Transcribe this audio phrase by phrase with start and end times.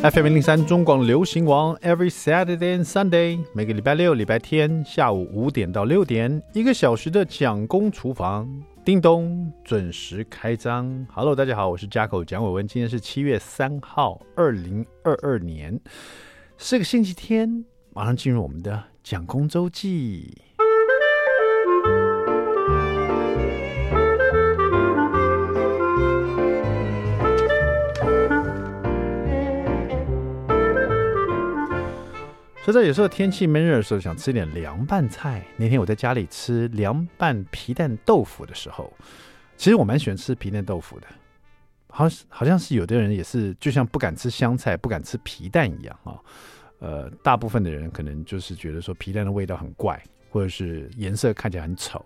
[0.00, 8.48] FM 零零三中广流行王，Every Saturday and Sunday，每个礼拜六、礼拜天下午五点到六点，一个小时的蒋公厨房，
[8.84, 11.04] 叮咚，准时开张。
[11.12, 15.80] Hello，大家好，我是嘉口蒋伟文，今天是七月三号，二零二二年，
[16.56, 20.32] 是个星期天，马上进入我们的蒋公周记。
[32.68, 35.42] 就在有时候天气闷热的时候，想吃点凉拌菜。
[35.56, 38.92] 那天我在家里吃凉拌皮蛋豆腐的时候，
[39.56, 41.06] 其实我蛮喜欢吃皮蛋豆腐的。
[41.88, 46.20] 好像好像是有的人也是，就像不敢吃香菜、不敢吃皮蛋一样啊。
[46.80, 49.98] 呃，大部分的人可能就是觉得说皮蛋的味道很怪，
[50.28, 52.04] 或者是颜色看起来很丑。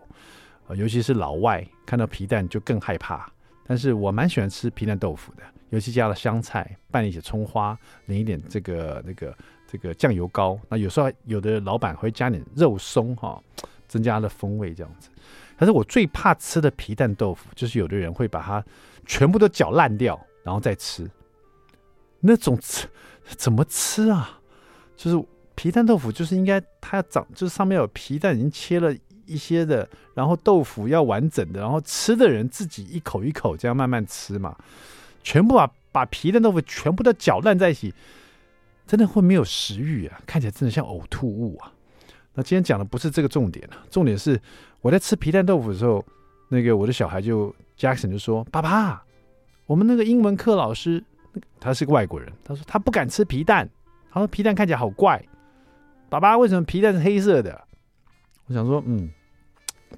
[0.77, 3.29] 尤其是老外看到皮蛋就更害怕。
[3.67, 9.37] 但是我蛮喜欢吃皮蛋豆腐的，尤其加了香菜，拌一些葱花，淋一点这个那个。
[9.73, 13.43] 这个酱油膏，那有时候有的老板会加点肉松哈、
[13.89, 15.09] 增加了风味这样子。
[15.57, 18.63] 但是我最怕吃的皮蛋豆腐，就是有的人会把它
[19.07, 21.11] 全部都搅烂掉，然后再吃。
[22.21, 22.87] 那种吃
[23.25, 24.39] 怎么吃啊？
[24.95, 34.55] 就是皮蛋豆腐，就是应该它要长，就是上面有皮蛋已经切了一些的，然后豆腐要完整的，然后吃的人自己一口一口这样慢慢吃嘛。
[35.23, 37.95] 全部把把皮蛋豆腐全部都搅烂在一起。
[38.87, 40.21] 真的会没有食欲啊！
[40.27, 41.73] 看起来真的像呕吐物啊！
[42.35, 44.41] 那今天讲的不是这个重点啊，重点是
[44.81, 46.05] 我在吃皮蛋豆腐的时候，
[46.49, 49.03] 那个我的小孩就 Jackson 就说：“爸爸，
[49.67, 51.03] 我们那个英文课老师，
[51.61, 53.69] 他是个外国人，他说他不敢吃皮蛋，
[54.11, 55.23] 他说皮蛋看起来好怪。
[56.09, 57.67] 爸爸，为什么皮蛋是黑色的？”
[58.47, 59.09] 我想说，嗯，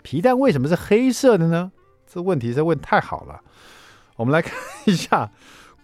[0.02, 1.72] 皮蛋为什么是黑色的呢？
[2.06, 3.40] 这问题这问太好了。
[4.16, 4.54] 我们来看
[4.86, 5.32] 一下。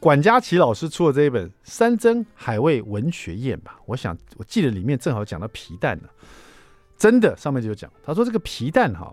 [0.01, 6.09] 管家齐老师出的这一本《山珍海味文学宴》吧，我想我记得里面正好讲到皮蛋呢，
[6.97, 9.13] 真的上面就讲，他说这个皮蛋哈，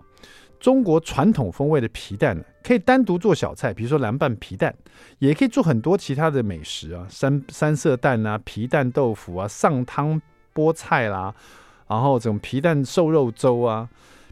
[0.58, 4.74] 中国传统风味的皮蛋呢，可以单独做小菜，比如说凉拌皮蛋，
[5.18, 10.18] 也可以做很多其他的美食啊，三三色蛋啊，皮蛋豆腐啊，上汤
[10.54, 11.34] 菠菜啦，
[11.86, 13.86] 然后这种皮蛋瘦肉粥啊，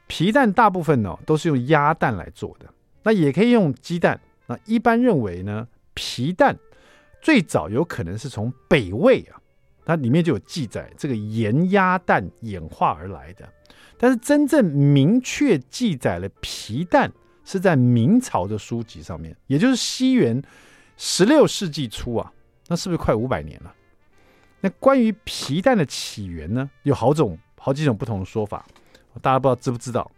[0.06, 2.66] 皮蛋大部分呢都是用鸭蛋来做的，
[3.02, 5.68] 那也可以用鸡蛋，那一般认为呢。
[5.96, 6.56] 皮蛋
[7.20, 9.40] 最早有可能是从北魏啊，
[9.84, 13.48] 它里面就有记载，这个盐鸭蛋演化而来的。
[13.98, 17.10] 但是真正明确记载了皮蛋
[17.44, 20.40] 是在明朝的书籍上面，也就是西元
[20.98, 22.30] 十六世纪初啊，
[22.68, 23.74] 那是不是快五百年了？
[24.60, 28.66] 那关于皮蛋的起源呢，有好种好几种不同的说法，
[29.22, 30.10] 大家不知道知不知道？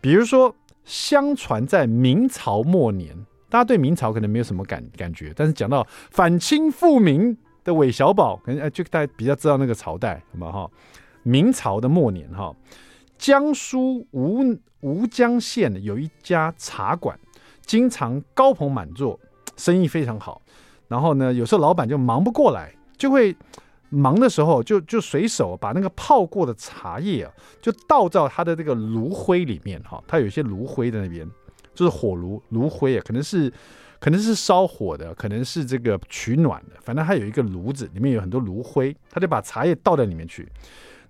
[0.00, 0.54] 比如说，
[0.84, 3.16] 相传在明朝末年。
[3.48, 10.50] 大家对明朝可能没有什么感感觉，但是讲到反清复明的韦小宝，可能哎，就大家比较知道那个朝代，什么？
[10.50, 10.68] 哈，
[11.22, 12.54] 明朝的末年，哈，
[13.16, 14.42] 江苏吴
[14.80, 17.18] 吴江县有一家茶馆，
[17.62, 19.18] 经常高朋满座，
[19.56, 20.42] 生意非常好。
[20.88, 23.34] 然后呢，有时候老板就忙不过来，就会
[23.88, 27.32] 忙的时候就就随手把那个泡过的茶叶啊，
[27.62, 31.26] 就倒到他的这个炉灰里面，哈，他有一些炉灰在那边。
[31.74, 33.52] 就是火炉炉灰啊，可能是
[33.98, 40.48] 可能是烧火的，可能是这个取暖的，反正它有一个炉子，里面有很多炉灰，他就把茶叶倒在里面去。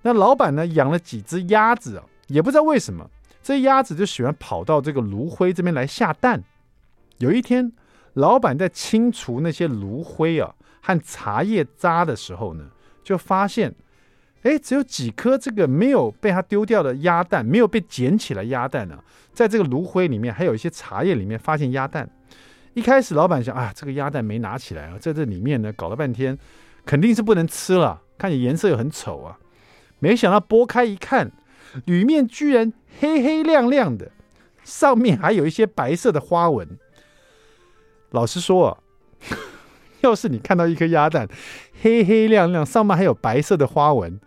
[0.02, 3.08] 那老板呢，养了几只鸭子啊，也不知道为什么，
[3.42, 6.42] 这鸭子就喜欢跑到这个炉灰这边来下蛋。
[7.18, 7.72] 有一天，
[8.14, 12.68] 老板在清除那些炉灰啊和茶叶渣的时候呢，
[13.02, 13.74] 就发现。
[14.44, 22.08] 哎，只有几颗这个没有被他丢掉的鸭蛋，没有被捡起来鸭蛋呢、啊，在这个炉灰里面，还有一些茶叶里面发现鸭蛋。
[22.74, 26.38] 一开始老板想啊，这个鸭蛋没拿起来啊，在这里面呢搞了半天，
[26.84, 29.38] 肯定是不能吃了，看你颜色又很丑啊。
[29.98, 31.32] 没想到剥开一看，
[31.86, 34.10] 里面居然黑黑亮亮的，
[34.62, 36.68] 上面还有一些白色的花纹。
[38.10, 38.78] 老实说啊，
[40.02, 41.26] 要是你看到一颗鸭蛋
[41.82, 44.18] 黑黑亮亮，上面还有白色的花纹。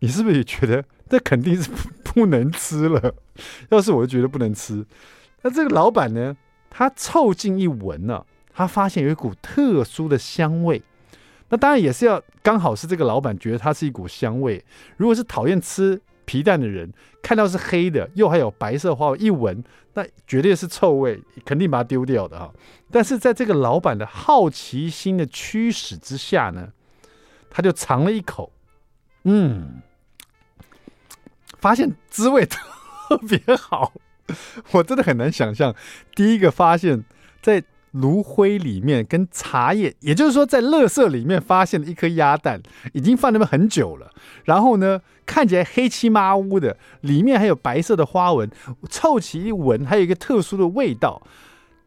[0.00, 1.70] 你是不是也觉得这肯定是
[2.04, 3.14] 不能吃了？
[3.70, 4.84] 要是我就觉得不能吃。
[5.42, 6.36] 那这个老板呢，
[6.68, 10.82] 他凑近一闻呢、他发现有一股特殊的香味。
[11.48, 14.64] 那当然也是要刚好是这个老板觉得它是一股香味。
[14.96, 16.92] 如果是讨厌吃皮蛋的人，
[17.22, 19.62] 看到是黑的，又还有白色花纹，一闻
[19.94, 22.52] 那绝对是臭味，肯定把它丢掉的哈。
[22.90, 26.68] 但是在这个老板的好奇心的驱使之下呢，
[27.50, 28.52] 他就尝了一口，
[29.24, 29.82] 嗯。
[31.58, 33.92] 发现滋味特别好，
[34.72, 35.74] 我真的很难想象，
[36.14, 37.02] 第一个发现，
[37.42, 42.60] 在炉灰里面跟茶叶，也就是说在垃圾里面发现了一颗鸭蛋，
[42.92, 44.12] 已经放那边很久了。
[44.44, 48.48] 然后呢，看起来黑漆麻乌的，里面还有白色的花纹，
[48.90, 51.22] 凑齐一闻，还有一个特殊的味道。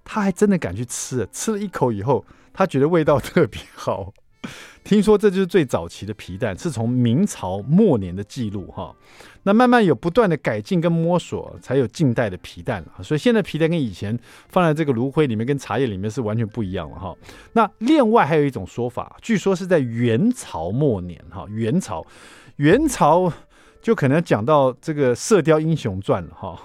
[0.03, 4.11] 他还真的敢去吃，吃了一口以后，他觉得味道特别好。
[4.83, 8.95] 听说这就是最早期的皮蛋，是从明朝末年的记录哈。
[9.44, 13.03] 那慢慢有不断的改进跟摸索，才有近代的皮蛋了。
[13.03, 17.15] 所以现在皮蛋跟以前放在这个炉灰里面跟茶叶里面是完全不一样了哈。
[17.53, 22.06] 那另外还有一种说法，据说是在元朝末年哈，元朝
[22.57, 23.31] 元朝
[23.81, 26.59] 就可能讲到这个《射雕英雄传》了哈。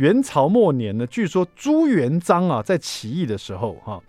[0.00, 4.02] 元朝末年呢，据说朱元璋啊在起义的时候哈，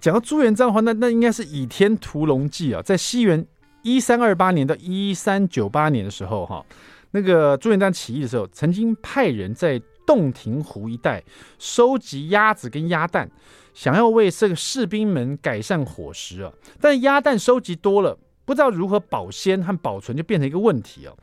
[0.00, 3.46] 讲到朱元璋的话，那那应该是《倚天屠龙记》啊，在西元
[3.82, 6.66] 一三二八年到一三九八年的时候哈，
[7.12, 11.22] 那个朱元璋起义的时候，曾经派人在洞庭湖一带
[11.60, 13.30] 收集鸭子跟鸭蛋，
[13.72, 21.14] 想要为这个士兵们改善伙食啊，但鸭蛋收集多了，不知道如何保鲜和保存，就变成一个问题啊，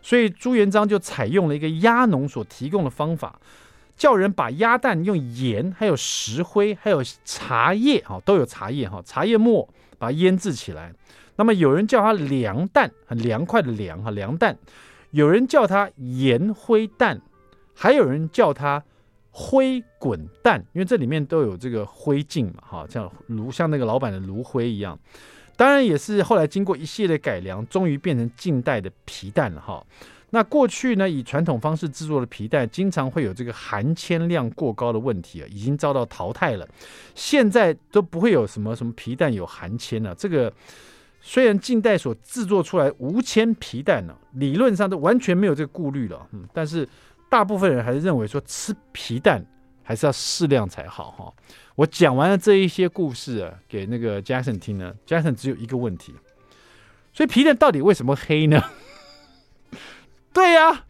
[0.00, 3.40] 所以朱元璋就采用了一个鸭农所提供的方法。
[3.96, 9.68] 叫人把鸭蛋用盐、还有石灰、还有茶叶哈，都有茶叶哈，茶叶末
[9.98, 10.92] 把它腌制起来。
[11.36, 14.54] 那么有人叫它凉蛋，很凉快的凉哈，凉蛋；
[15.10, 17.20] 有人叫它盐灰蛋，
[17.74, 18.82] 还有人叫它
[19.30, 24.98] 灰滚蛋，因为这里面都有这个灰烬嘛哈，像炉像那个老板的炉灰一样。
[25.56, 29.84] 当然也是后来经过一系列改良，终于变成近代的皮蛋了哈。
[30.34, 36.66] 那过去呢，以传统方式制作的皮蛋，经常会有这个含铅量过高的问题啊，已经遭到淘汰了。
[37.14, 40.14] 现在都不会有什么什么皮蛋有含铅了。
[40.14, 40.50] 这个
[41.20, 46.26] 虽然近代所制作出来无铅皮蛋呢，理论上都完全没有这个顾虑了。
[46.32, 46.88] 嗯，但是
[47.28, 49.44] 大部分人还是认为说吃皮蛋
[49.82, 51.30] 还是要适量才好哈。
[51.74, 56.14] 我讲完了这一些故事啊，给那个 Jason 听呢 Jason 只有一个问题，
[57.12, 58.62] 所以皮蛋到底为什么黑呢？
[60.32, 60.84] 对呀、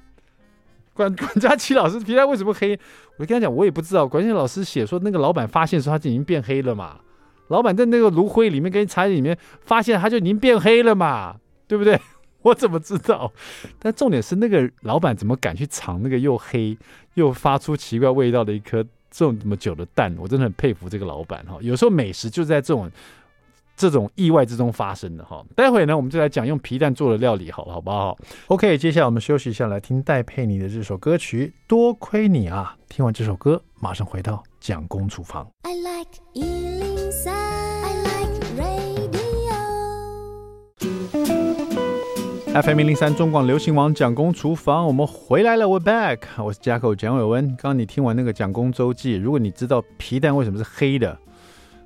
[0.94, 2.78] 管 管家琪老师皮蛋为什么黑？
[3.18, 4.06] 我跟他讲，我也不知道。
[4.06, 7.00] 管家老师写说，那个老板发现说他已经变黑了嘛。
[7.48, 11.36] 老板在那个炉灰里面跟茶叶里面发现他就已经变黑了嘛，
[11.66, 12.00] 对不对？
[12.42, 13.32] 我怎么知道？
[13.78, 16.76] 但重点是那个老板怎么敢去尝那个又黑
[17.14, 20.14] 又发出奇怪味道的一颗这么久的蛋？
[20.18, 21.58] 我真的很佩服这个老板哈。
[21.60, 22.90] 有时候美食就在这种。
[23.76, 28.16] 这种意外之中发生的哈，待会呢，我们就来讲用皮蛋做的料理，好了，好不好
[28.46, 32.76] ？OK，接下来我们休息一下，来听戴佩妮的这首歌曲《多亏你啊》。
[32.88, 35.48] 听完这首歌，马上回到蒋公厨房。
[35.62, 38.92] I like 103, I like radio.
[42.62, 46.18] FM 零零三中广流行网蒋公厨房，我们回来了，We're back。
[46.44, 47.48] 我是家口蒋伟文。
[47.48, 51.18] 刚刚你听完那个蒋公周记，如果你知道皮蛋为什么是黑的？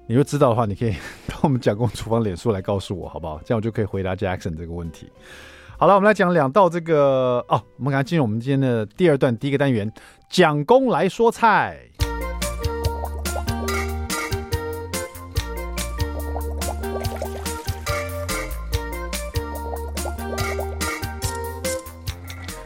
[0.08, 0.92] 你就知道的话，你可以
[1.26, 3.40] 到我们蒋公厨房脸书来告诉我，好不好？
[3.44, 5.10] 这样我就可以回答 Jackson 这个问题。
[5.76, 9.92] 好了，我们来讲两道这个哦，我们赶快进入我们今天的第二段第一个单元，
[10.30, 11.80] 蒋公来说菜。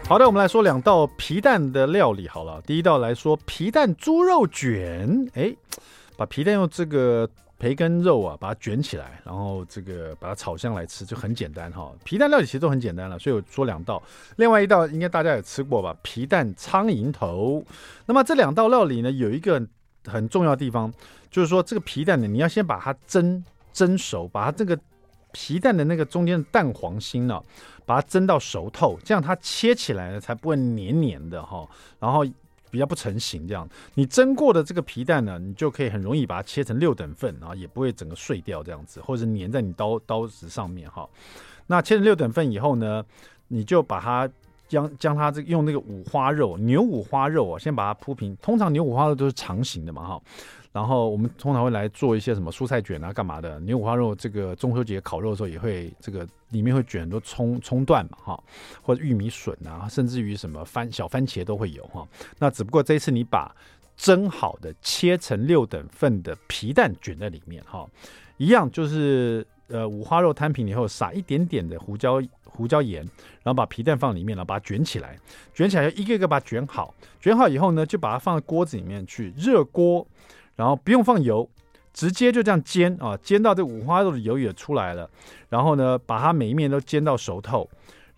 [0.06, 2.28] 好的，我们来说两道皮蛋的料理。
[2.28, 5.56] 好了，第一道来说皮蛋猪肉卷，哎。
[6.20, 7.26] 把皮蛋用这个
[7.58, 11.90] 培根肉啊，把它卷起来，然后这个把它炒香来吃，就很简单哈。
[12.04, 14.02] 皮蛋料理其实都很简单了，所以我说两道。
[14.36, 15.96] 另外一道应该大家也吃过吧？
[16.02, 17.64] 皮蛋苍蝇头。
[18.04, 19.66] 那么这两道料理呢，有一个
[20.04, 20.92] 很重要的地方，
[21.30, 24.78] 就是说这个皮蛋呢，你要先把它蒸蒸熟，把它这个
[25.32, 27.42] 皮蛋的那个中间的蛋黄心呢，
[27.86, 31.66] 把它蒸到熟透，这样它切起来呢才不会黏黏的哈。
[31.98, 32.26] 然后。
[32.70, 41.08] 比较不成形，这样你蒸过的这个皮蛋呢，你就可以很容易把它切成六等份啊，也不会整个碎掉这样子，或者粘在你刀刀子上面哈。
[41.66, 43.04] 那切成六等份以后呢，
[43.48, 44.28] 你就把它
[44.68, 48.36] 将将它这用那个五花肉牛五花肉啊，先把它铺平。
[48.40, 50.22] 通常牛五花肉都是长形的嘛哈。
[50.72, 53.58] 然后我们通常会来做一些什么蔬菜卷啊，干嘛的？
[53.58, 58.44] 牛五花肉这个中秋节烤肉的时候也会这个里面会卷很多葱葱段嘛，哈，
[58.80, 62.06] 或者玉米笋啊，甚至于什么番小番茄都会有哈。
[62.38, 63.52] 那只不过这一次你把
[63.96, 67.84] 蒸好的切成六等份的皮蛋卷在里面哈，
[68.36, 73.02] 一样就是呃五花肉摊平以后撒一点点的胡椒胡椒盐，
[73.42, 75.18] 然后把皮蛋放里面，然后把它卷起来，
[75.52, 80.06] 卷起来一个一个把它卷好，卷好以后呢，就把它放在锅子里面去热锅。
[80.60, 81.48] 然后不用放油，
[81.90, 85.08] 直接就这样煎啊，煎到这五花肉的油也出来了。
[85.48, 87.66] 然后呢，把它每一面都煎到熟透。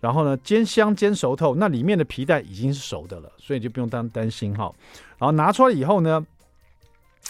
[0.01, 4.69] 然后呢，煎香煎熟透，那里面的皮蛋已经是熟的了，所以就不用担担心哈。
[5.17, 6.21] 然后拿出来以后呢，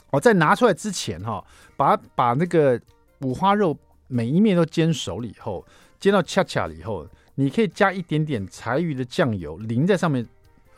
[0.09, 1.45] 哦，在拿出来之前哈、
[1.77, 2.81] 把把那个
[3.21, 3.77] 五花肉
[4.07, 5.63] 每一面都煎熟了以后，
[5.99, 10.27] 煎到恰恰了以后，你可以加一点点柴鱼的酱油淋在上面，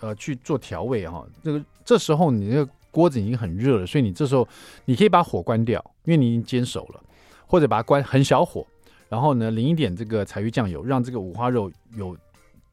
[0.01, 4.47] 呃，去做调味哈、这个这时候你那个锅子已经很热了，所以你这时候
[4.85, 7.03] 你可以把火关掉，因为你已经煎熟了，
[7.45, 8.65] 或者把它关很小火，
[9.09, 12.17] 然后呢淋一点这个柴鱼酱油，让这个五花肉有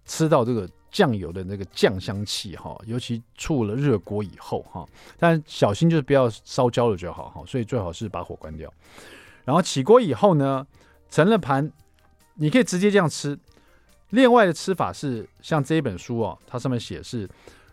[0.04, 0.68] 吃到这个。
[0.92, 4.86] 酱油的那个酱香气哈，尤其出了热锅以后哈，
[5.18, 8.70] 但小心就是不要烧焦了就好哈，所以最好是把火关掉。
[9.46, 10.66] 然后起锅以后呢，
[11.08, 11.72] 盛了盘，
[12.34, 13.38] 你可以直接这样吃。
[14.10, 17.26] 另外的吃法是像这一本书哦，它上面写是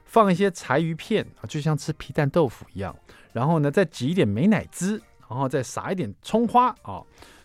[0.10, 2.96] 放一些柴鱼片啊，就像吃皮蛋豆腐一样。
[3.32, 5.00] 然后呢，再挤一点美乃滋，
[5.30, 7.02] 然后再撒一点葱花啊。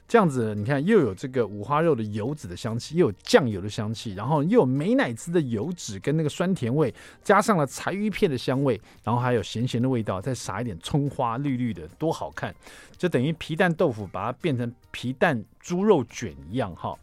[0.09, 12.55] 这样子，你看又有这个五花肉的油脂的香气，又有酱油的香气，然后又有美乃滋的油脂跟那个酸甜味，加上了柴鱼片的香味，然后还有咸咸的味道，再撒一点葱花，绿绿的，多好看！
[12.97, 16.97] 就等于皮蛋豆腐把它变成皮蛋猪肉卷一样哈。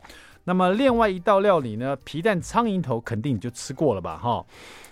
[0.44, 4.44] 那么另外一道料理呢，皮蛋苍蝇头肯定你就吃过了吧哈。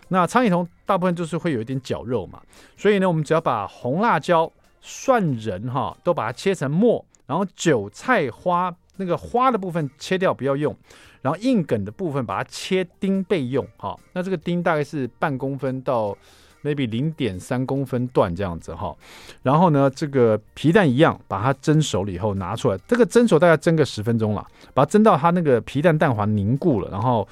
[0.10, 2.42] 那苍蝇头大部分就是会有一点绞肉嘛，
[2.78, 4.52] 所以呢，我们只要把红辣椒、
[4.82, 7.04] 蒜仁哈都把它切成末。
[7.26, 10.76] 然后韭菜花那个花的部分切掉不要用，
[11.22, 13.64] 然后硬梗的部分把它切丁备用。
[13.78, 16.18] 哈，那这个丁大概是半公分到
[16.64, 18.96] maybe 零点三公分段这样子哈。
[19.44, 27.28] 然后呢，这个皮蛋一样，把它蒸熟了以后拿出来，这个蒸熟大概蒸个十分钟了，把它蒸到它那个皮蛋蛋黄凝固了，然后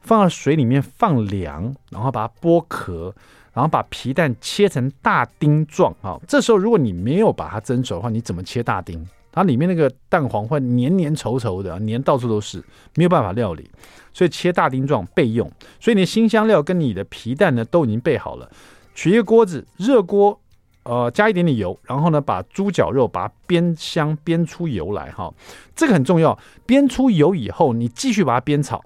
[0.00, 3.14] 放到水里面放凉，然后把它剥壳。
[3.52, 9.04] 然后把皮蛋切成大丁状，哈，这时候如果你没有把它蒸熟的话，你怎么切大丁？
[9.32, 12.64] 它里面那个蛋黄会黏黏稠稠的，黏到处都是，
[12.94, 13.68] 没有办法料理，
[14.14, 15.50] 所以切大丁状备用。
[15.80, 18.48] 所以你的辛香料跟你的皮蛋呢都已经备好了，
[18.94, 20.40] 取一个锅子，热锅，
[20.84, 25.34] 呃，加一点点油，然后呢把猪脚肉把它煸香煸出油来，哈，
[25.74, 26.38] 这个很重要。
[26.68, 28.80] 煸出油以后，你继续把它煸炒，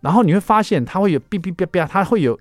[0.00, 2.38] 然后你会发现它会有哔哔哔哔，它会有。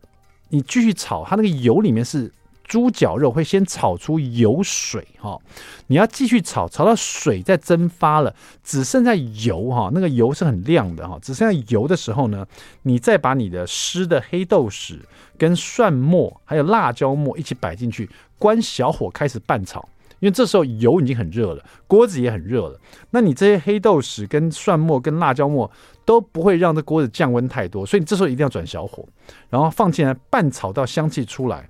[0.50, 2.32] 你继续炒，它那个油里面是
[2.64, 5.38] 猪脚肉，会先炒出油水哈。
[5.88, 8.34] 你要继续炒，炒到水在蒸发了，
[8.64, 12.48] 只剩下油哈，那个油是很亮的哈，只剩下油的时候呢，
[12.84, 15.02] 你再把你的湿的黑豆豉
[15.38, 18.10] 跟蒜末还有辣椒末一起摆进去，
[18.40, 19.90] 关小火开始拌炒。
[20.20, 22.80] 因为这时候油已经很热了，锅子也很热了，
[23.12, 25.70] 那你这些黑豆豉跟蒜末跟辣椒末
[26.06, 29.06] 都不会让这锅子降温太多，所以你这时候一定要转小火，
[29.50, 31.70] 然后放进来拌炒到香气出来，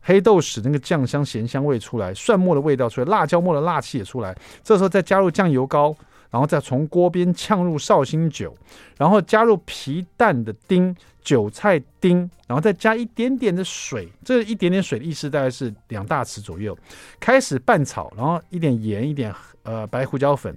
[0.00, 5.94] 黑豆豉那个酱香咸香味出来，蒜末的味道出来，辣椒末的辣气也出来，这时候再加入酱油膏。
[6.30, 8.54] 然后再从锅边呛入绍兴酒，
[8.96, 16.76] 然后加入皮蛋的丁、韭菜丁，然后再加一点点的水，这一点点水的意思大概是两大匙左右，
[17.18, 20.54] 开始拌炒，然后一点盐、一点呃白胡椒粉，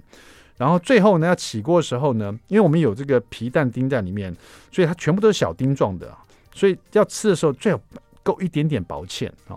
[0.56, 4.34] 然后最后呢要起锅的时候呢，因为我们有这个皮蛋丁在里面，
[4.70, 6.14] 所以它全部都是小丁状的，
[6.54, 7.80] 所以要吃的时候最好
[8.22, 9.56] 勾一点点薄芡啊。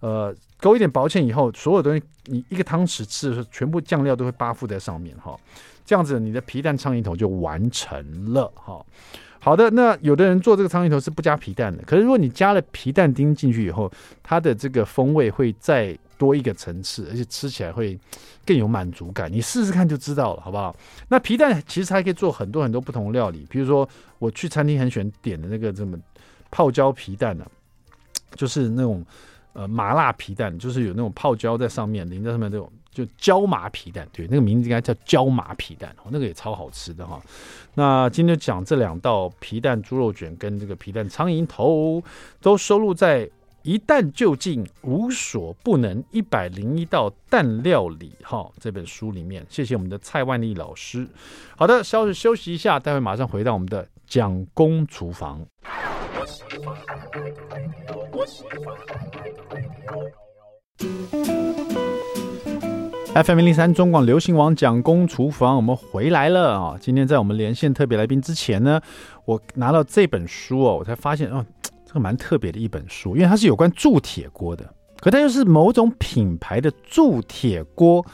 [0.00, 5.34] 呃，勾一点薄芡以后，所有东西你一个汤匙吃的时候，全部酱料都会扒附在上面哈。
[5.86, 8.84] 这样子，你的皮蛋苍蝇头就完成了哈。
[9.38, 13.90] 好的，那有的人做这个苍蝇头是不加皮蛋的，可是如果你加了皮蛋丁进去以后，
[14.22, 17.98] 它的这个风味会再多一个层次，而且吃起来会
[18.44, 19.32] 更有满足感。
[19.32, 20.74] 你试试看就知道了，好不好？
[21.08, 23.88] 那皮蛋其实还可以做很多很多不同料理，比如说
[24.18, 25.96] 我去餐厅很喜欢点的那个这么
[26.50, 27.46] 泡椒皮蛋呢、
[28.34, 29.02] 就是那种。
[29.56, 37.18] 呃，麻辣皮蛋就是有那种泡椒在上面淋在上面这种，就椒麻皮蛋，对，那个名字应该叫椒麻皮蛋，那个也超好吃的哈。
[37.72, 42.02] 那今天讲这两道皮蛋猪肉卷跟这个皮蛋苍蝇头，
[42.42, 43.24] 都收录在
[43.62, 49.42] 《一蛋就近，无所不能一百零一道蛋料理》哈这本书里面。
[49.48, 51.08] 谢谢我们的蔡万利老师。
[51.56, 55.40] 好的，稍事休息一下，待会马上回到我们的蒋公厨房。
[63.14, 66.76] FM 零零三中广流行网蒋公厨房，我们回来了啊！
[66.80, 68.80] 今天在我们连线特别来宾之前呢，
[69.24, 71.44] 我拿到这本书哦，我才发现哦，
[71.86, 74.68] 这个蛮特别的一本书，因为它是有关铸铁锅的，
[75.00, 78.04] 可它又是某种品牌的铸铁锅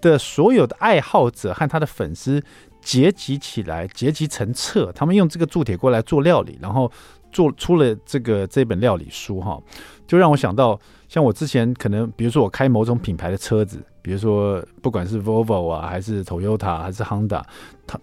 [0.00, 2.42] 的所有的爱好者和他的粉丝
[2.82, 6.90] 结集起来，结集成册，他们用这个铸铁锅来做料理，然后。
[7.32, 9.60] 做出了这个这本料理书哈，
[10.06, 17.42] 就让我想到，像我之前可能，比如说我开某种品牌的车子，比如说不管是 Volvo 啊，还是 Toyota，还是 Honda，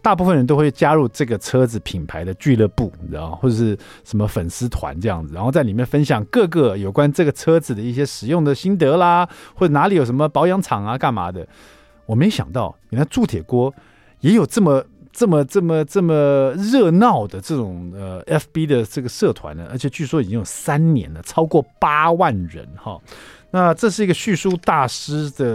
[0.02, 11.48] 大部分人都会加入这个车子品牌的俱乐部，你知道，或者是什么粉丝团这样子，然后在里面分享各个有关这个车子的一些使用的心得啦，或者哪里有什么保养厂啊，干嘛的。
[12.06, 13.74] 我没想到，原来铸铁锅
[14.22, 14.84] 也有这么。
[15.18, 23.02] 这么这么这么热闹的这种呃，FB 的这个社团呢，而且据说已经有三年了，超过八万人哈。
[23.50, 25.46] 那这是一个叙述大师的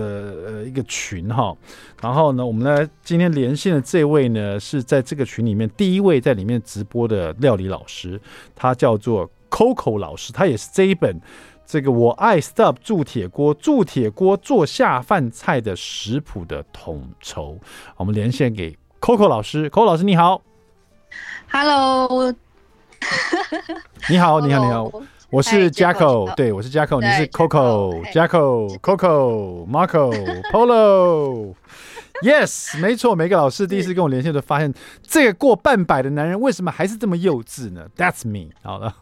[0.49, 1.57] 呃一个群哈。
[2.01, 8.21] 然后呢，我们呢今天连线的这位呢，是在这个群里面第一位在里面直播的料理老师，
[8.57, 11.21] 他叫做 Coco 老师，他也是这一本
[11.65, 17.57] 这个我爱 stop 铸铁锅铸铁锅做下饭菜的食谱的统筹。
[17.97, 18.77] 我们连线给。
[19.03, 20.41] Coco 老师，Coco 老师你好
[21.51, 22.33] ，Hello，
[24.09, 24.93] 你好，你好，你好，
[25.29, 27.27] 我是 Jacko，对，我是 Jacko，你是
[32.23, 38.95] Coco，Jacko，Coco，Marco，Polo，Yes，没错，每个老师第一次跟我连线都发现，这个过半百的男人为什么还是这么幼稚呢？That's me，好了，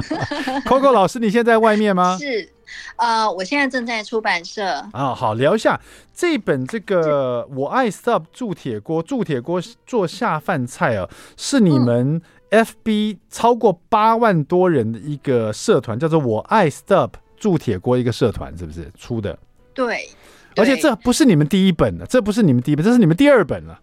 [0.66, 2.18] Coco 老师，你现在在外面吗？
[2.18, 2.52] 是。
[2.96, 5.80] 呃，我现在正在出版社啊、哦，好，聊一下
[6.12, 12.20] 这本这个我爱 Stub 铸铁锅，铸铁锅做下饭菜啊，是你们
[12.50, 19.38] FB 超过八万多人的一个社团，叫做我爱 stop 铸铁锅一个社团，是不是出的？
[19.72, 20.10] 对，
[20.56, 23.80] 而且这不是你们第一本了，这不是你们第一本，这是你们第二本了。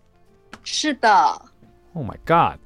[0.64, 1.10] 是的。
[1.94, 2.60] Oh my God。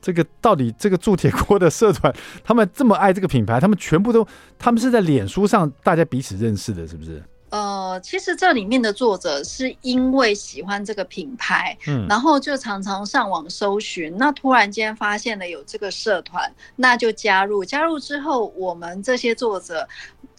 [0.00, 4.26] 这个到底这个铸铁锅的社团，他们这么爱这个品牌，他们全部都，
[4.58, 7.22] 他们是在脸书上大家彼此认识的，是不是？
[7.54, 17.64] 呃，其实这里面的作者是因为喜欢这个品牌，嗯，然后就常常上网搜寻，那突然间发现了有这个社团，那就加入。
[17.64, 19.86] 加入之后，我们这些作者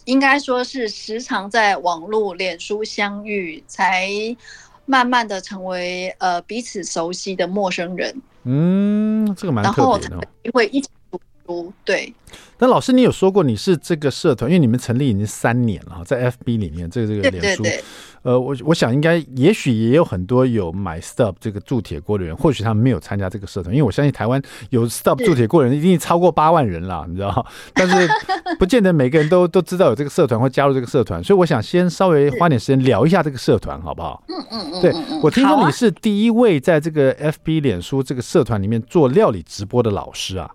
[0.04, 4.10] 应该说是时常在网络、脸书相遇，才
[4.86, 8.22] 慢慢的成为呃彼此熟悉的陌生人。
[8.44, 10.94] 嗯，这个蛮特别的，因为一起读
[11.46, 12.14] 书，对。
[12.58, 17.84] 那老师，你有说过你是这个社团，因为你们成立已经三年了，在 FB 里面，这个这个脸书，对对对
[18.24, 27.46] 呃，我我想应该也许也有很多有买 Stub 这个铸铁锅的人，或许他们没有参加这个社团，因为我相信台湾有 Stub 铸铁锅的人一定超过八万人了，你知道？
[27.74, 28.10] 但是
[28.58, 34.24] 不见得每个人都都知道有这个社团或加入这个社团，所以我想先稍微花点时间聊一下这个社团，好不好？
[34.30, 34.82] 嗯嗯嗯。
[34.82, 40.50] 对，我听说你是第一位在这个 FB 脸书这个社团里面做料理直播的老师啊。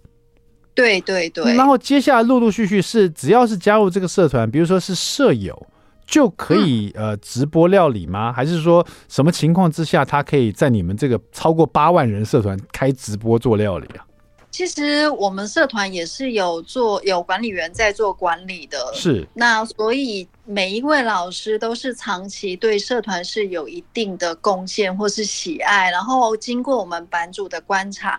[0.80, 5.66] 对对对，然后接下来陆陆续续是只要是加入这个社团，比如说是舍友，
[6.06, 8.32] 就可以、嗯、呃直播料理吗？
[8.32, 14.06] 还是说什么情况之下他可以在你们这个超过八万人社团开直播做料理啊？
[14.50, 28.18] 其实我们社团也是有做有管理员在做管理的，是那所以每一位老师都是长期对社团是有一定的贡献或是喜爱，然后经过我们版主的观察。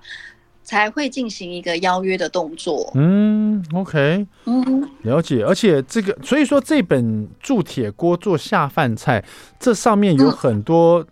[0.72, 2.90] 才会进行一个邀约的动作。
[2.96, 5.44] 嗯，OK，嗯，了解。
[5.44, 9.22] 而且这个，所以说这本铸铁锅做下饭菜，
[9.60, 11.06] 这上面有很多、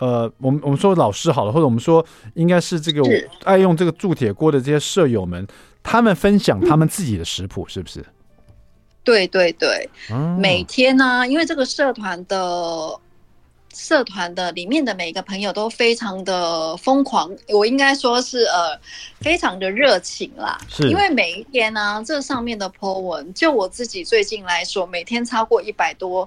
[0.00, 3.00] 嗯、呃，我们我们说老师好了，或者我们说应该是这个
[3.44, 5.46] 爱用这个铸铁锅的这些舍友们，
[5.82, 8.04] 他们分享他们自己的食谱，是不是？
[9.02, 13.00] 对对对，嗯、每天呢、啊，因为这个社团的。
[13.76, 18.80] 社团的里面的每一个朋友都非常的疯狂，我应该说是呃，
[19.20, 20.58] 非常的热情啦。
[20.66, 26.26] 是，因为每一天呢、啊，这上面的 po 文，就我自己最近来说，每天超过一百多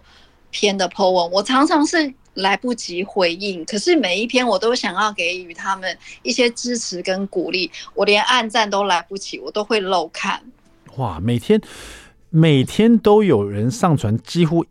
[0.52, 3.66] 篇的 po 文，我常常是来不及回应。
[3.66, 10.40] 可是每一篇我都想要给予他们一些支持跟鼓励，我连按赞都来不及，我都会漏看。
[10.98, 11.60] 哇，每天
[12.30, 14.64] 每天都有人上传，几乎。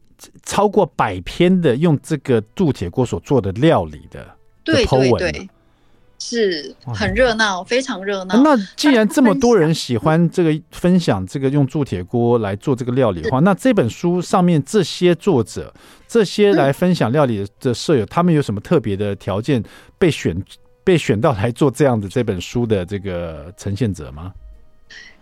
[0.44, 4.26] 超过百篇的用这个铸铁锅所做的料理的，
[4.64, 5.48] 对对对，
[6.18, 8.42] 是很热闹，非常热闹。
[8.42, 15.72] 那既然这么多人喜欢这个分享这个用铸铁锅来做这个料理的话，那这本书上面这些作者、
[16.08, 19.62] 这些来分享料理的舍友，他们有什么特别的条件
[19.96, 20.36] 被选
[20.82, 24.32] 被选到来做这样的这本书的这个呈现者吗？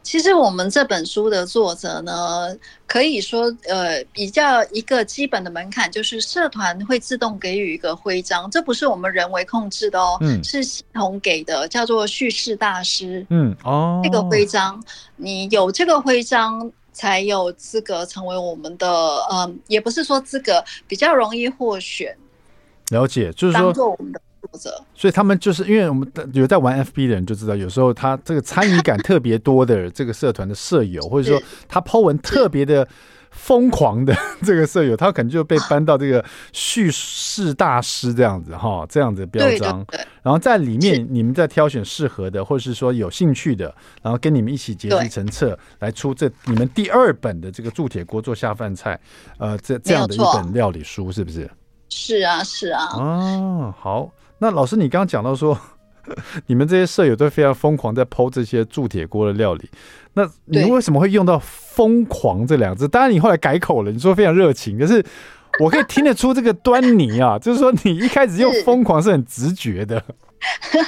[0.06, 14.80] 其实我们这本书的作者呢，可以说，呃，比较一个基本的门槛，就是社团会自动给予一个徽章，这不是我们人为控制的哦，嗯，是系统给的，叫做叙事大师，嗯，哦，这个徽章，
[15.16, 18.88] 你有这个徽章，才有资格成为我们的，
[19.32, 22.16] 嗯、呃，也不是说资格，比较容易获选，
[22.90, 24.70] 了解，就是说，当做我们的作者。
[24.94, 32.86] 所以他们就是因为我们有在玩 FB 的人就知道，有时候他这个参与感特别多的这个社团的舍友，或者说他 Po 文特别的
[33.30, 39.84] 疯狂的这个舍友，他可能就被搬到这个叙事大师这样子哈，这样子标章。
[39.84, 48.98] 对然后在里面你们再挑选适合的，或者是说有兴趣的，然后跟你们一起结集成册来出这你们第二本的这个铸铁锅做下饭菜，
[49.38, 51.48] 呃，这这样的一本料理书是不是？
[51.88, 52.86] 是啊，是啊。
[52.94, 54.10] 哦，好。
[54.38, 55.58] 那老师，你刚刚讲到说，
[56.46, 59.68] 你们这些舍友都非常疯狂在 PO 这些铸铁锅的料理，
[60.14, 62.86] 那你为什么会用到“疯狂”这两个字？
[62.86, 65.04] 当然，你后来改口了，你说非常热情，可是
[65.58, 70.02] 我可以听得出这个端倪啊， 就是说你一开始用“疯狂”是很直觉的。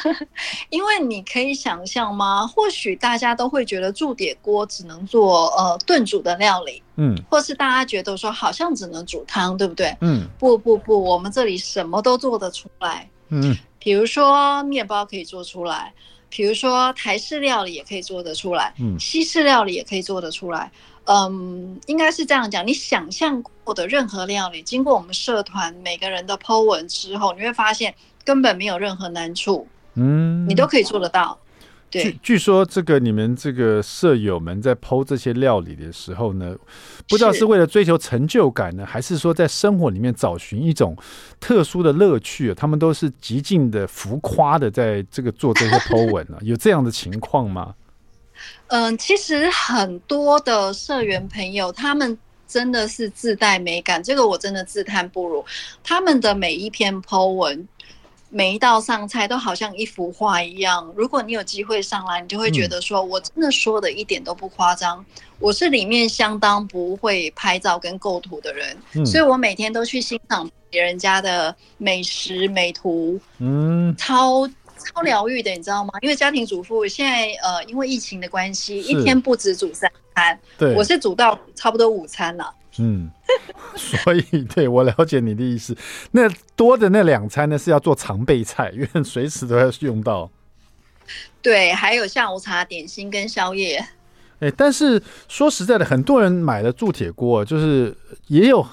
[0.68, 2.46] 因为你可以想象吗？
[2.46, 9.96] 或许大家都会觉得铸铁锅只能做呃炖煮的料理，嗯，或是大家觉得说好像只能煮汤，对不对？
[10.02, 13.08] 嗯，不不不，我们这里什么都做得出来。
[13.28, 15.92] 嗯，比如说面包可以做出来，
[16.28, 20.70] 比如说台式料理也可以做得出来，嗯，西式料理也可以做得出来，
[21.04, 22.66] 嗯，应该是这样讲。
[22.66, 31.38] 你想象过的任何料理，经过我们社团每个人的 Po 文之后，你会发现根本没有任何难处，嗯，你都可以做得到。
[31.90, 36.54] 据据说，这个你们这个舍友们在 PO 这些料理的时候呢，
[37.08, 40.96] 不知道是为了追求成就感呢，还是说在生活里面找寻一种
[41.40, 42.54] 特殊的乐趣？
[42.54, 47.74] 他们都是极尽的浮夸的，在这个做这些 PO 文啊， 有这样的情况吗？
[48.68, 55.44] 嗯，其实很多的社员朋友，他们真的是自带美感，这个我真的自叹不如。
[55.82, 57.68] 他们的每一篇 PO 文。
[58.30, 60.92] 每一道上菜都好像一幅画一样。
[60.96, 65.04] 如果你有机会上来，你就会觉得说，我真的说的一点都不夸张。
[65.38, 75.92] 我是里面相当不会拍照跟构图的人，所以我每天都去欣赏别人家的美食美图，嗯，超超疗愈的，你知道吗？
[76.02, 82.52] 因为家庭主妇现在呃，因为疫情的关系，一天不止煮三餐，对，我是煮到差不多午餐了。
[82.78, 83.10] 嗯，
[83.76, 84.22] 所以
[84.54, 85.76] 对我了解你的意思。
[86.12, 90.30] 那多的那两餐呢，是要做常备菜，因为随时都要用到。
[91.42, 93.84] 对，还有下午茶、点心跟宵夜。
[94.40, 98.66] 哎，但是说实在的，很多人买了铸铁锅，就是也有。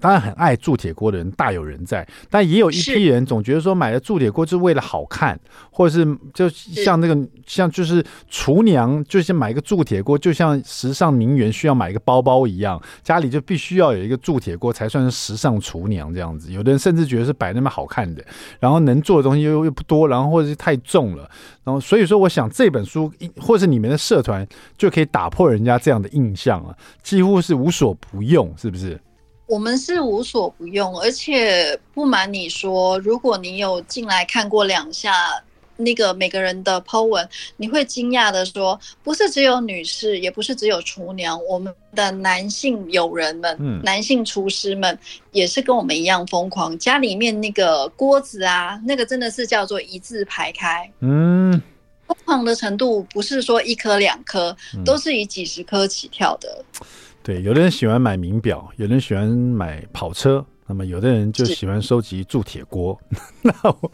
[0.00, 5.38] 当然很爱铸铁锅的人大有人在，但也有一批人总觉得说买了铸铁锅就是为了好看，
[5.70, 16.52] 或者是就像那个像就是厨娘，就是买一个铸铁锅，就像时尚名媛需要买一个包包一样，家里就必须要有一个铸铁锅才算是时尚厨娘这样子。
[16.52, 18.24] 有的人甚至觉得是摆那么好看的，
[18.60, 21.28] 然后能做的东西又又不多，然后或者是太重了，
[21.64, 24.46] 然后所以说我想这本书或是你们的社团
[24.76, 29.00] 就可以打破人家这样的印象啊，几乎是无所不用，是不是？
[29.48, 35.42] 我们是无所不用，而且不瞒你说，如果你有进来看过两下
[35.78, 44.98] 那个每个人的 Po 文，你会惊讶的说，不是只有女士，也不是只有厨娘，我们的男性友人们，嗯，男性厨师们
[45.32, 51.58] 也是跟我们一样疯狂，家里面那个锅子啊，那个真的是叫做一字排开，嗯，
[52.06, 56.62] 疯狂的程度不是说一颗两颗，都是以几十颗起跳的。
[57.28, 62.98] 对，有的人喜欢买名表，有的人喜欢买跑车，那么有的人就喜欢收集铸铁锅。
[63.44, 63.92] 那我，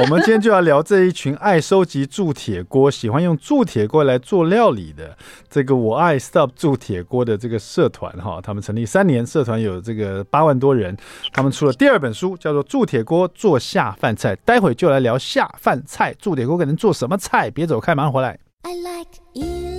[0.00, 5.14] 我们今天就要聊这一群爱收集铸铁锅、喜欢用铸铁锅来做料理的
[5.50, 8.40] 这个“我爱 Stop 铸铁锅”的这个社团哈。
[8.40, 10.96] 他们成立三年，社团有这个八万多人。
[11.30, 14.34] 他们出了第二本书，叫做《铸铁锅做下饭菜》。
[14.46, 17.50] 待会就来聊下饭菜，铸铁锅可能做什么菜？
[17.50, 18.38] 别走开，马上回来。
[18.62, 19.71] I like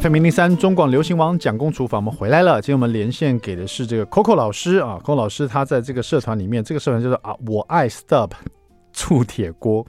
[0.00, 2.62] FM 零零三中广流行网蒋公厨房，我们回来了。
[2.62, 8.30] 今天我们连线给的是这个 Coco 老师啊，Coco 老师他在这个社团里面，这个社团叫做啊，我爱 Stop
[8.94, 9.86] 铸铁锅。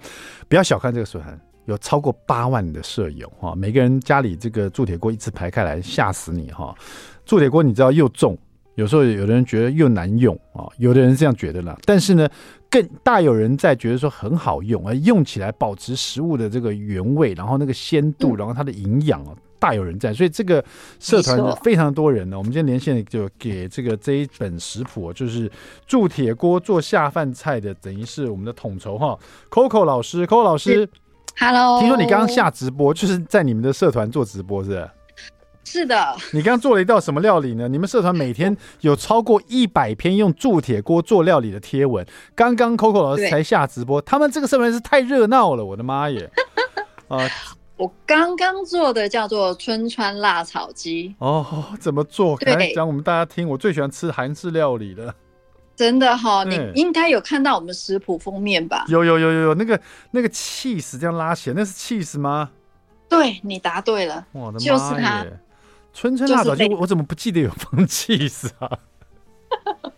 [0.50, 6.76] 不要小看这个社团，有超过八万的舍友哈，每个人家里这个铸铁锅一字排开来，吓死你哈！
[7.24, 8.38] 铸铁锅你知道又重，
[8.76, 11.80] 有时候有的人觉得又难用啊，有的人是这样觉得啦。
[11.86, 12.28] 但是呢，
[12.70, 19.34] 更大有人在觉得说很好用，而用起来保持食物的这个原味，然后那个鲜度，然后它的营养啊。
[19.64, 20.62] 大有人在，所以这个
[21.00, 22.38] 社团非常多人呢。
[22.38, 25.50] 我们今天连线就给这个这一本食谱，就是
[25.88, 29.18] 铸铁锅做下饭菜的，等于是我们的统筹哈。
[29.50, 30.86] Coco 老师，Coco 老师
[31.40, 34.90] ，Hello，听说你刚刚下直播，就是在你们的社团做直播，是是？
[35.80, 36.14] 是的。
[36.34, 37.70] 你刚刚做了一道什么料理呢？
[37.70, 42.06] 你们社团每天有超过一百篇用铸铁锅做料理的贴文。
[42.36, 46.30] 刚刚 Coco 老师才下直播，他们这个社团是太热闹了，我的妈耶！
[47.08, 47.18] 啊。
[47.84, 51.14] 我刚刚做的叫做春川辣炒鸡。
[51.18, 52.38] 哦，怎么做？
[52.46, 53.48] 来讲我们大家听。
[53.50, 55.14] 我最喜欢吃韩式料理了。
[55.76, 58.86] 真的哈、哦，你应该有看到我们食谱封面吧？
[58.88, 59.78] 有有有有有，那个
[60.12, 62.50] 那个起司这样拉起来，那是起司吗？
[63.10, 65.26] 对，你答对了，我的妈就是它。
[65.94, 68.80] 春川辣炒鸡，我怎么不记得有放起司啊？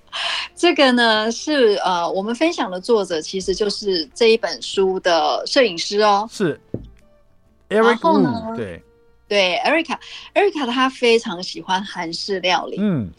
[0.56, 6.60] 这个呢是呃，我们分享的作者其实就是这一本书的摄影师哦，是
[7.70, 8.84] Eric 对。
[9.28, 13.10] 对，Erica，Erica 她非常喜欢韩式料理，嗯，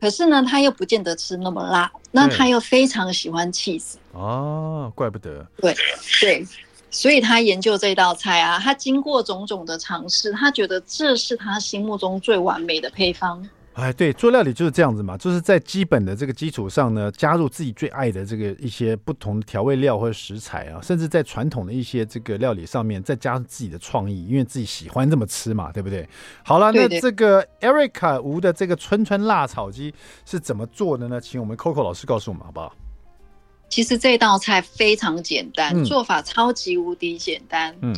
[0.00, 5.72] 可是呢，她又不见得吃那么辣，那她又非常喜欢 cheese，哦，怪不得，对
[6.20, 6.44] 对，
[6.90, 13.48] 所以她研究这道菜啊，她经过种种的尝试，她觉得这是她心目中最完美的配方。
[13.76, 26.08] 哎，对，做料理就是这样子嘛，就是在基本的这个基础上呢，加入自己最爱的这个一些不同的调味料或者食材啊，甚至在传统的一些这个料理上面再加上自己的创意，因为自己喜欢这么吃嘛，对不对？
[26.42, 29.92] 好了，那这个 Erica 吴的这个春川辣炒鸡
[30.24, 31.20] 是怎么做的呢？
[31.20, 32.74] 请我们 Coco 老师告诉我们好不好？
[33.68, 37.76] 其实这道菜非常简单，嗯、做法超级无敌简单。
[37.82, 37.94] 嗯。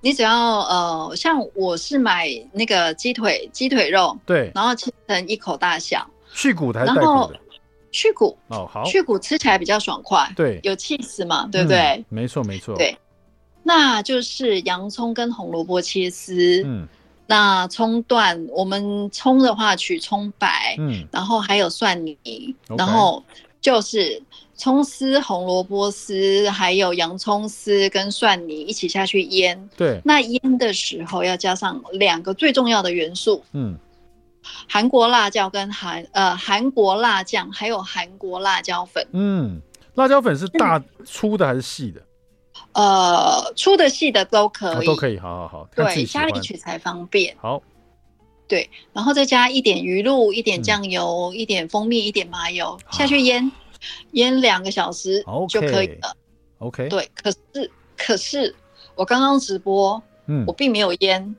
[0.00, 7.40] 你只要呃，像我是买那个鸡腿，鸡腿肉，对，然后切成一口大小，去骨还是带骨的？
[7.92, 11.78] 去骨哦，好，去骨吃起来比较爽快，对，有气势嘛，对不对？
[11.78, 12.96] 嗯、没错，没错，对，
[13.62, 16.86] 那就是洋葱跟红萝卜切丝，嗯，
[17.26, 22.16] 那葱段我们葱的话取葱白，嗯，然后还有蒜泥，
[22.68, 23.22] 嗯、然后
[23.60, 24.22] 就是。
[24.60, 29.70] 葱丝、红萝卜丝，还有洋葱丝跟蒜泥一起下去腌。
[29.74, 33.74] 对，那腌的时候要加上两个最重要的元素，嗯，
[34.68, 39.06] 韩国辣椒跟韩呃韩国辣酱，还有韩国辣椒粉。
[39.12, 39.62] 嗯，
[39.94, 42.02] 辣椒粉是大、嗯、粗的还是细的？
[42.74, 45.18] 呃，粗的、细的都可以，都可以。
[45.18, 47.34] 好好好，对，家里取材方便。
[47.40, 47.62] 好，
[48.46, 53.50] 对，然后再加一点鱼露、一点酱油、嗯、一点蜂蜜、一点麻油下去腌。
[54.12, 56.16] 腌两个小时就可以了。
[56.58, 58.54] OK，对，可是可是
[58.94, 61.34] 我刚刚直播，嗯，我并没有腌，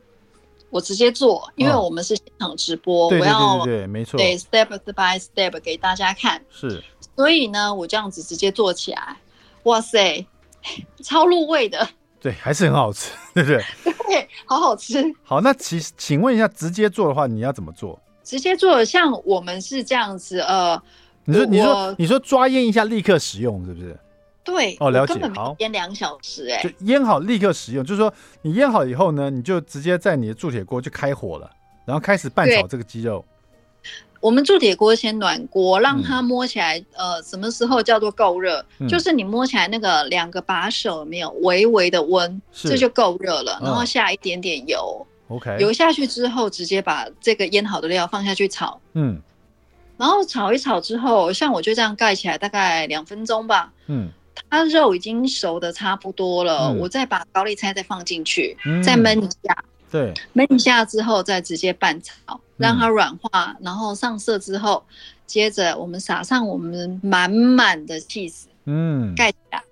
[0.72, 6.84] 我直接做，因为我们是现场直播，我要对没错，对 step by step 给大家看，是，
[7.16, 9.16] 所以呢，我这样子直接做起来，
[9.64, 10.26] 哇塞，
[11.04, 11.88] 超入味的，
[12.20, 13.64] 对，还是很好吃，对不对？
[14.08, 15.04] 对，好好吃。
[15.22, 18.02] 好，那请请问一下，直接做的话，你要怎么做？
[18.24, 20.82] 直接做，像我们是这样子，呃。
[21.26, 23.98] 你说，你说，你说抓腌一下，立刻食用，是不是？
[24.44, 25.14] 对，哦，了解。
[25.36, 31.48] 好，腌两小时，哎，就腌好立刻食用，就是说你腌好以后呢，你就直接在你的铸铁锅就开火了，
[31.86, 33.24] 然后开始拌炒这个鸡肉。
[34.20, 38.64] 我们铸铁锅先暖锅，让它摸起来，嗯、呃，什么时候叫做够热？
[38.80, 43.60] 嗯、就是你摸起来那个两个把手有没有微微的温，是这就够热了。
[43.64, 49.22] 然后下一点点油，OK，、嗯、油下去之后，直接把这个腌好的料放下去炒，嗯。
[50.02, 53.72] 然后炒一炒之后，像我就这样盖起来，大概两分钟吧。
[53.86, 54.10] 嗯，
[54.50, 59.64] 它肉已经熟的差不多了，嗯、我再把高丽菜再放进去，嗯、再焖一下。
[59.92, 64.84] 对，焖一下之后再直接拌炒，让它软化，嗯、然后上色之后，
[65.28, 69.64] 接着我们撒上我们满满的 cheese，嗯，盖起来，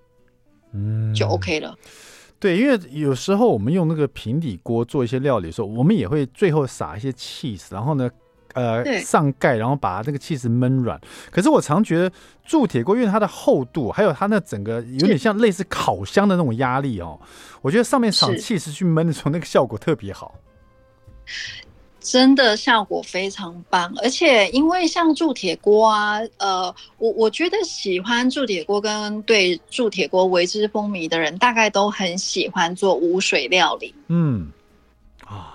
[0.73, 1.75] 嗯，就 OK 了。
[2.39, 8.07] 对，因为有时候我们用那个平底锅做一些料理的时候，我们也会最后撒一些 cheese，，然后呢。
[8.53, 10.99] 呃，上盖，然后把那个起司焖软。
[11.31, 12.11] 可是我常觉得
[12.45, 17.19] 铸铁锅，因为它的厚度，还有它那整个有点像类似烤箱的那种压力哦，
[17.61, 20.33] 我觉得上面撒起司去焖的时候，那个效果特别好。
[22.01, 33.93] 真的效果非常棒，而且因为像铸铁锅啊，呃，我我觉得喜欢铸铁锅跟对铸铁锅为之风靡的人，大概都很喜欢做无水料理。
[34.07, 34.49] 嗯。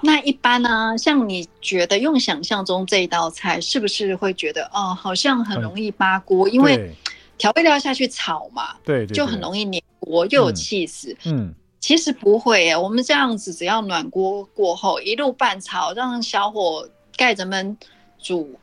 [0.02, 0.96] 那一般呢、啊？
[0.96, 6.48] 像你觉得用想象中这一道菜，是不是会觉得哦，好像很容易扒锅？
[6.48, 6.94] 嗯、因为
[7.36, 11.16] 调味料下去炒嘛，对，就很容易粘锅，又有起司。
[11.24, 17.76] 嗯，其实不会耶，我们这样子只要暖锅过后，一路拌炒，让小火盖着焖
[18.18, 18.58] 煮，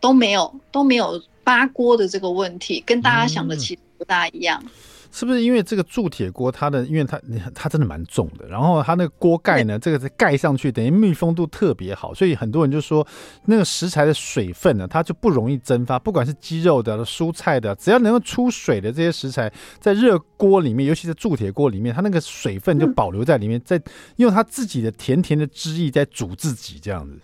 [0.00, 4.62] 都没有都没有扒锅的这个问题，跟大家想的其实不大一样。
[4.64, 4.70] 嗯
[5.14, 7.20] 是不是因为这个铸铁锅，它的因为它
[7.54, 13.06] 它真的蛮重的，然后它那个锅盖呢，这个是盖上去，等于密封度特别好，所以很多人就说
[13.44, 23.80] 那个食材的水分呢，它就不容易蒸发，不管是鸡肉的、蔬菜的，只要能够出水的这些食材，在热锅里面，尤其是铸铁锅里面，它那个水分就保留在里面，在
[24.16, 27.20] 用它自己的甜甜的汁液在煮自己这样子。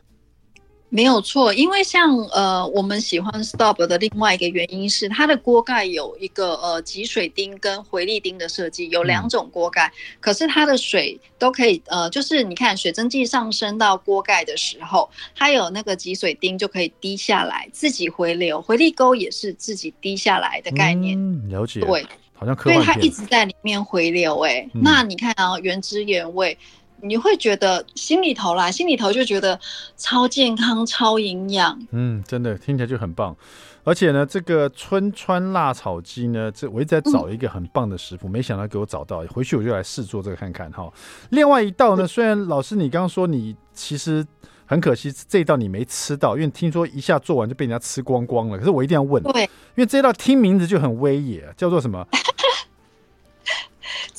[0.93, 21.17] 没有错，因为像呃，我们喜欢 Stop 的另外一个原因是它的锅盖有一个呃集水钉跟回力钉的设计，有两种锅盖，嗯、可是它的水都可以呃，就是你看水蒸气上升到锅盖的时候，它有那个集水钉就可以滴下来，自己回流，回力钩也是自己滴下来的概念。
[21.17, 21.79] 嗯，了解。
[21.79, 22.75] 对，好像科幻片。
[22.75, 26.59] 所以它一直在里面回流，哎、嗯，那你看啊，原汁原味。
[27.03, 29.59] 你会觉得心里头啦，心里头就觉得
[29.97, 31.79] 超健康、超营养。
[31.91, 33.37] 嗯，真的听起来就很棒。
[33.83, 40.93] 而且呢，这个春川辣炒鸡呢，这我一直在找一个很棒的食谱，嗯、没想到给我找到，回去我就来试做这个看看哈。
[41.31, 44.25] 另外一道呢，虽然老师你刚刚说你其实
[44.67, 48.59] 很可惜这一道你没吃到，因为听说一下做完就被人家吃光光了。
[48.59, 52.07] 可是我一定要问，对，因为这道听名字就很威野，叫做什么？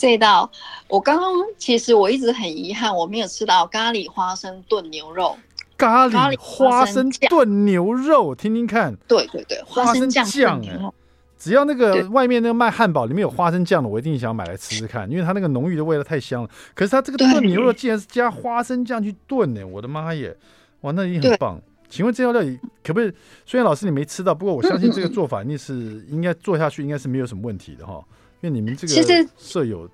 [0.02, 0.50] 这道
[0.88, 5.38] 我刚刚其实我一直很遗憾，我没有吃到咖喱花生炖牛肉。
[5.78, 8.96] 咖喱花生炖牛肉，听听看。
[9.08, 10.26] 对对对，花生酱
[10.66, 10.92] 哎，
[11.38, 16.50] 只要那个外面那个卖汉堡里面有花生酱的，我一定想要买来吃吃看，因为它那个浓郁的味道太香了。
[16.74, 20.36] 可是它这个炖牛肉竟然是加花生酱去炖呢，我的妈耶！
[20.82, 21.62] 哇，那一定很棒。
[21.88, 23.14] 请问这道料理可不可以？
[23.46, 28.04] 虽然老师你没吃到，不过我相信这个 做法你是应该做下去，应该是没有什么问题的哈。
[28.42, 29.90] 因为你们这个舍友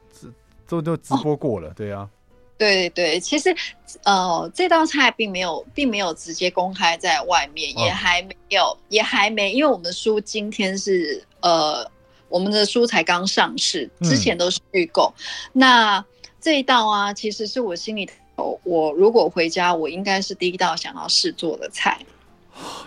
[0.67, 2.09] 都都直播过了，对啊，
[2.57, 3.55] 对对，其实
[4.03, 11.85] 呃，这道菜并没有并没有直接公开在外面，也还没有，也还没，因为我们的书今天是呃，
[12.29, 15.13] 我们的书才刚上市，之前都是预购。
[15.53, 16.03] 那
[16.39, 21.99] 这一道啊，其实是我心里头，我如果回家，我应该是第一道想要试做的菜。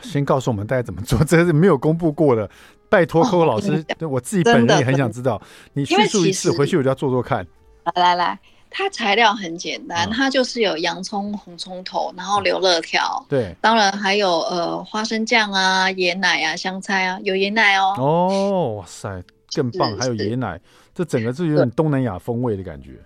[0.02, 2.50] 先告诉我们大家怎么做，这是没有公布过的。
[2.90, 5.40] 拜托，Coco 老师，对我自己本人也很想知道。
[5.72, 7.46] 你叙述一次，回去我就要做做看。
[7.84, 13.24] 来来来，它材料很简单，它就是有洋葱、红葱头，然后留乐条。
[13.28, 17.94] 对，当然还有呃花生酱啊、椰奶啊、香菜啊，有椰奶哦。
[17.96, 19.22] 哦，哇塞，
[19.54, 19.96] 更棒！
[19.96, 20.60] 还有椰奶，
[20.92, 22.98] 这整个是有点东南亚风味的感觉。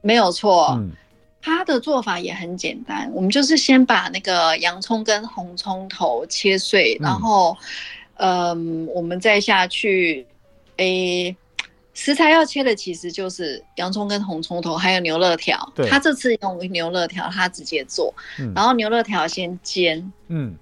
[0.00, 0.92] 没有错，嗯，
[1.42, 7.56] 它的做法也很简单，我们就是先把那个洋葱跟红葱头切碎，然后。
[8.16, 10.26] 嗯，我们再下去，
[10.76, 11.34] 诶，
[11.94, 15.72] 食材要切的其实就是洋葱跟红葱头，还有牛肋条。
[15.74, 20.54] 对，他这次用牛肋条，他直接做，嗯、然后牛肋条先煎，嗯，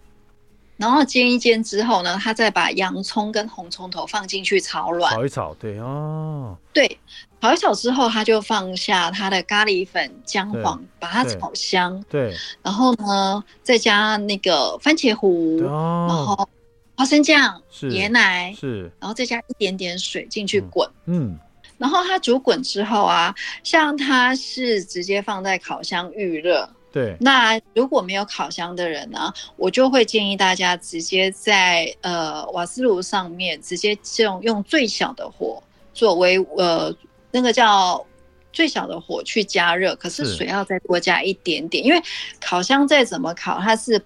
[0.77, 6.99] 然后煎一煎之后呢，他再把洋葱跟红葱头放进去炒软，炒一炒，对哦，对，
[7.41, 16.49] 炒一炒之后，他就放下他的咖喱粉、姜黄，把它炒香，对，然后呢，再加那个番茄糊，哦、然后。
[16.95, 21.37] 花生酱、椰奶是，然后再加一点点水进去滚，嗯，
[21.79, 27.17] 然后它煮滚之后啊，像它是直接放在烤箱预热，对。
[27.19, 35.61] 那如果没有烤箱的人呢，我就会建议大家直接在呃瓦斯炉上面直接用用最小的火
[35.95, 36.95] 作为呃
[37.33, 38.07] 那个叫
[38.53, 42.01] 最小的火去加热，可是水要再多加一点点，因为
[42.39, 44.01] 烤箱再怎么烤它是。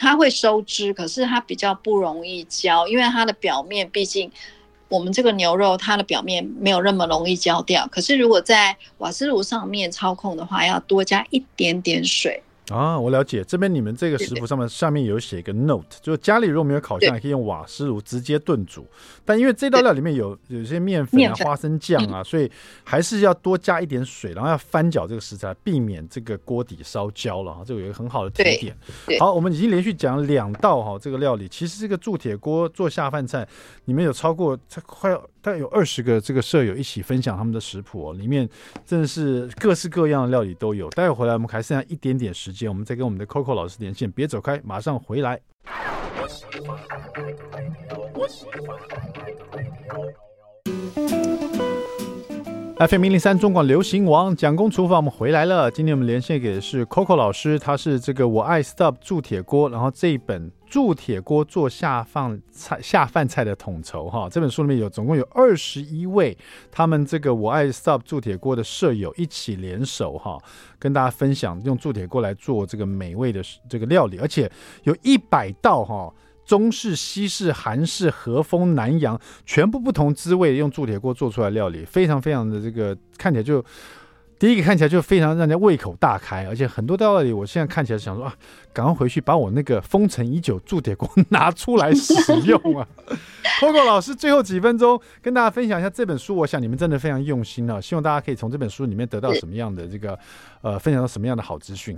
[0.00, 4.32] 它会收汁，可是它比较不容易焦，因为它的表面毕竟
[4.88, 7.86] 我们这个牛肉它的表面没有那么容易焦掉。
[7.92, 12.42] 可是如果在瓦斯炉上面操控的话，要多加一点点水。
[12.70, 13.44] 啊，我了解。
[13.44, 18.86] 这边你们这个食谱上面下面有写一个 note，就是家里如果没有烤箱，也可以用瓦斯炉直接炖煮。
[19.24, 22.50] 但因为这道料里面有有些面粉啊、花生酱啊，所以
[22.84, 27.62] 还是要多加一点水，然后要翻搅这个食材，避免这个锅底烧焦了哈。
[27.66, 28.76] 这个有一个很好的提点。
[29.18, 33.46] 好，我们已经连续讲两道哈，这个料理其实这个铸铁锅做下饭菜，
[33.84, 35.22] 你们有超过快要。
[35.42, 38.46] 大概有二十个这个舍友一起分享他们的食谱哦，里面
[38.84, 40.90] 真的是各式各样的料理都有。
[40.90, 45.40] 待会回来我们还剩下一点点时间，我们再跟我们的 Coco 老师连线，别走开，马上回来。
[52.88, 55.70] FM 零零三中广流行王蒋公厨房，我们回来了。
[55.70, 64.30] 今天我们连线给的是 Coco 老师，他是这个我爱 Stop 铸铁锅，然后这一本铸铁锅做下饭菜下饭菜的统筹哈。
[64.30, 66.34] 这本书里面有总共有二十一位
[66.72, 70.38] 他们这个我爱 Stop 铸铁锅的舍友一起联手哈，
[70.78, 74.50] 跟大家分享用铸铁锅来做这个美味的这个料理，而且
[74.84, 76.10] 有一百道哈。
[76.50, 83.64] 中式、西式、韩式、和风、南洋，全部不同滋味，用铸铁锅做出来的料理，非常非常的这个看起来就
[84.36, 88.34] 第一个看起来就非常让人家胃口大开，而且很多道料理，我现在看起来想说啊，
[88.72, 92.84] 赶快回去把我那个封尘已久铸铁锅拿出来使用啊！
[93.60, 100.18] Coco 老师最后几分钟跟大家分享一下这本书，我想你们真的非常用心啊，希望大家可以从这本书里面得到什么样的这个
[100.62, 101.96] 呃，分享到什么样的好资讯。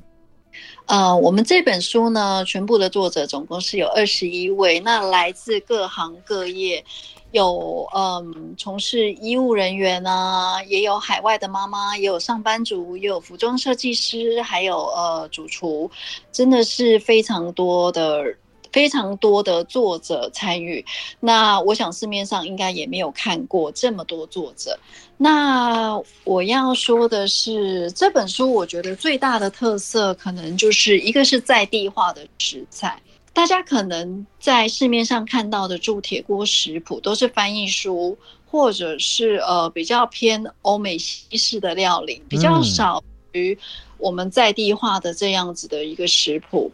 [0.86, 6.84] 呃，我们这本书呢，全部的作者总共是有二十一位，那来自各行各业，
[7.30, 15.90] 有嗯从事医务人员啊，也有海外的妈妈，也有上班族，也有服装设计师，还有呃主厨，
[16.30, 18.24] 真的是非常多的。
[18.72, 20.84] 非常多的作者参与，
[21.20, 24.78] 那我想市面上应该也没有看过这么多作者。
[25.18, 33.00] 那我要说的是，这本书我觉得最大的特色，可能就是一个是在地化的食材。
[33.34, 38.18] 大家可能在市面上看到的铸铁锅食谱，都是翻译书，
[38.50, 43.02] 或者是呃比较偏欧美西式的料理，比较少
[43.32, 43.56] 于
[43.96, 46.70] 我们在地化的这样子的一个食谱。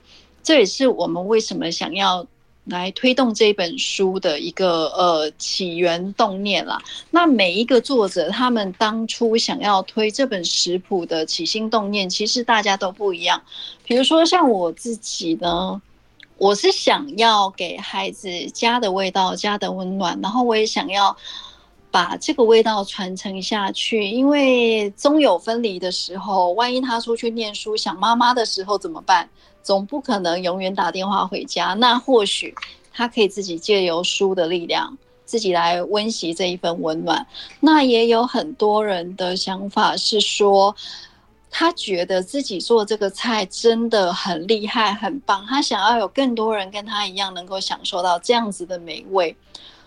[0.48, 2.26] 这也是我们为什么想要
[2.64, 6.80] 来推动这本书的一个呃起源动念啦。
[7.10, 13.42] 那每一个作者他们当初想要推这本食谱的起心动念，其实大家都不一样。
[13.84, 15.82] 比如说像我自己呢，
[16.38, 21.14] 我是想要给孩子家的味道、家的温暖，然后我也想要
[21.90, 29.28] 把这个味道传承下去，因为终有分离的时候，万一他出去念书想妈妈的时候怎么办？
[29.68, 32.54] 总不可能永远打电话回家，那或许
[32.90, 34.96] 他可以自己借由书的力量，
[35.26, 37.26] 自己来温习这一份温暖。
[37.60, 40.74] 那也有很多人的想法是说，
[41.50, 49.36] 他觉得自己做这个菜真的很厉害、很棒，他想要有更多人跟他一样，能够享受到这样子的美味。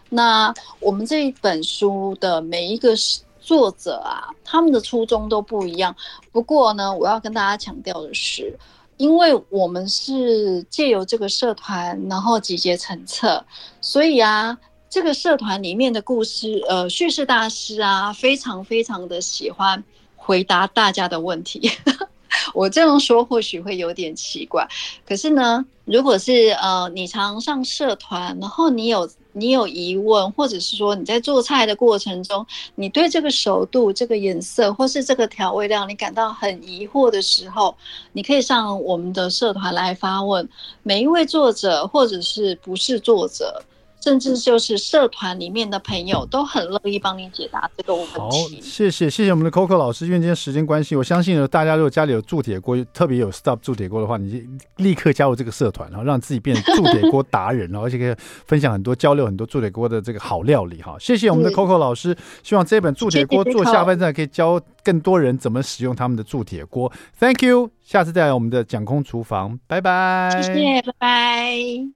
[0.09, 2.93] 那我们这一本书的每一个
[3.41, 5.95] 作者啊，他们的初衷都不一样。
[6.31, 8.55] 不过呢，我要跟大家强调的是。
[9.01, 13.43] 因为我们是借由这个社团，然后集结成册，
[13.81, 14.55] 所以啊，
[14.91, 19.83] 这个社团里面的故事，呃，叙事大师啊，非常非常的喜欢
[20.15, 21.71] 回答大家的问题。
[22.53, 24.67] 我这样说或许会有点奇怪，
[25.03, 29.09] 可是呢，如果是呃，你常上社团，然后你有。
[29.33, 37.75] 你有疑问，或者是说你在做菜的过程中，你对这个熟度、这个颜色，或是这个调味料，你感到很疑惑的时候，
[38.13, 40.47] 你可以上我们的社团来发问。
[40.83, 43.63] 每一位作者，或者是不是作者。
[44.01, 48.11] 甚至就是社团里面的朋友都很乐意帮你解答这个问题。
[48.17, 48.29] 好，
[48.61, 50.05] 谢谢谢谢我们的 Coco 老师。
[50.05, 54.39] 因为今天时间关系，我相信呢，大家如果家里有铸铁锅，特别有 Stop 铸铁锅的话，你就
[54.77, 60.95] 立刻加入这个社团，然后让自己变成铸铁锅达人，然后而且可以分享很多、交流很多铸铁锅的这个好料理哈。
[60.99, 66.91] 谢谢我们的 Coco 老师，希望这本铸铁锅做下半站可以教更多人怎么使用他们的铸铁锅。
[67.19, 70.29] Thank you，下次再来我们的讲空厨房，拜拜。
[70.41, 71.89] 谢谢，拜拜。